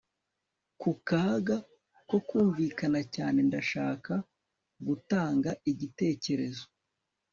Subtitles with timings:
[0.81, 1.55] ku kaga
[2.09, 4.13] ko kumvikana cyane, ndashaka
[4.87, 6.65] gutanga igitekerezo